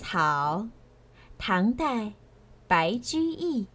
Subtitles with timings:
[0.00, 0.66] 草，
[1.36, 2.10] 唐代，
[2.66, 3.66] 白居易。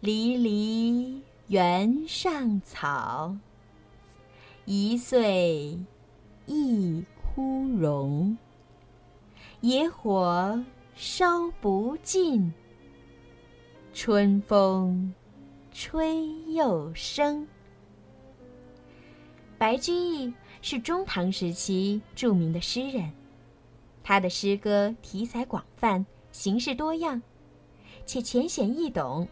[0.00, 3.36] 离离原上草，
[4.64, 5.78] 一岁
[6.46, 8.36] 一枯荣。
[9.60, 10.64] 野火
[10.96, 12.52] 烧不尽，
[13.94, 15.14] 春风
[15.72, 17.46] 吹又生。
[19.56, 23.12] 白居易是中唐时期著名的诗人。
[24.08, 27.20] 他的诗歌题材广泛，形式多样，
[28.06, 29.28] 且浅显易懂，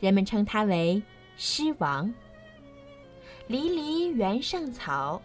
[0.00, 1.00] 人们称他为
[1.38, 2.12] “诗王”。
[3.46, 5.22] 离离原上草，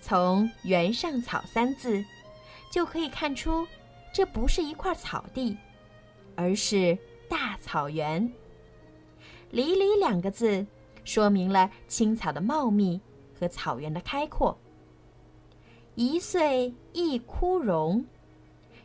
[0.00, 2.02] 从“原上草”三字
[2.70, 3.66] 就可以看出，
[4.10, 5.54] 这不是一块草地，
[6.34, 6.96] 而是
[7.28, 8.32] 大草原。
[9.52, 10.66] “离离”两个字，
[11.04, 12.98] 说明了青草的茂密
[13.38, 14.58] 和草原的开阔。
[15.96, 18.04] 一岁一枯荣，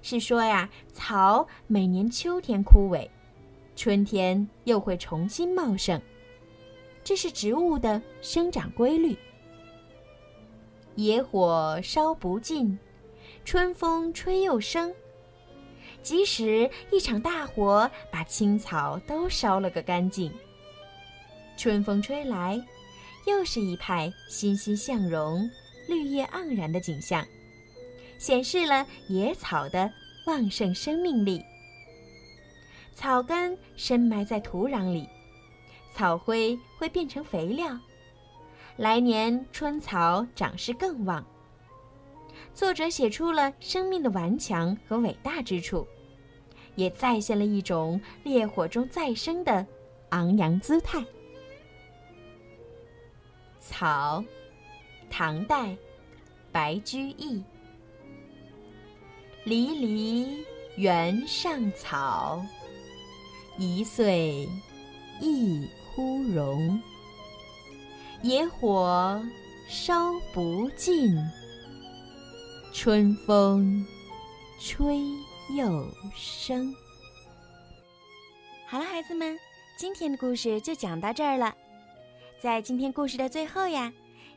[0.01, 3.05] 是说呀，草每年秋天枯萎，
[3.75, 6.01] 春天又会重新茂盛，
[7.03, 9.17] 这是植物的生长规律。
[10.95, 12.79] 野火烧不尽，
[13.43, 14.93] 春风吹又生。
[16.01, 20.31] 即使一场大火把青草都烧了个干净，
[21.57, 22.65] 春风吹来，
[23.27, 25.49] 又是一派欣欣向荣。
[25.91, 27.27] 绿叶盎然的景象，
[28.17, 29.91] 显示了野草的
[30.25, 31.43] 旺盛生命力。
[32.95, 35.05] 草根深埋在土壤里，
[35.93, 37.77] 草灰会变成肥料，
[38.77, 41.25] 来年春草长势更旺。
[42.53, 45.85] 作者写出了生命的顽强和伟大之处，
[46.75, 49.67] 也再现了一种烈火中再生的
[50.11, 51.03] 昂扬姿态。
[53.59, 54.23] 草。
[55.11, 55.75] 唐代，
[56.53, 57.43] 白居易。
[59.43, 60.45] 离离
[60.77, 62.41] 原上草，
[63.57, 64.47] 一岁
[65.19, 66.81] 一枯荣。
[68.21, 69.21] 野火
[69.67, 71.13] 烧不尽，
[72.71, 73.85] 春风
[74.59, 74.97] 吹
[75.57, 75.85] 又
[76.15, 76.73] 生。
[78.65, 79.37] 好了，孩子们，
[79.77, 81.53] 今天的故事就讲到这儿了。
[82.39, 83.91] 在今天故事的最后呀。